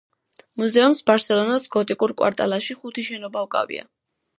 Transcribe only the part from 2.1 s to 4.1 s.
კვარტალში ხუთი შენობა უკავია.